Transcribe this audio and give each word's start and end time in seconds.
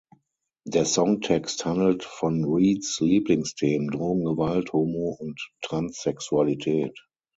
Der 0.65 0.85
Songtext 0.85 1.63
handelt 1.63 2.03
von 2.03 2.43
Reeds 2.43 2.99
Lieblingsthemen: 3.01 3.89
Drogen, 3.91 4.25
Gewalt, 4.25 4.73
Homo- 4.73 5.15
und 5.19 5.39
Transsexualität. 5.61 6.97